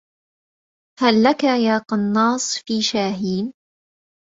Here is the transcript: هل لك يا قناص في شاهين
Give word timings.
هل 0.99 1.23
لك 1.23 1.43
يا 1.43 1.77
قناص 1.77 2.57
في 2.67 2.81
شاهين 2.81 3.53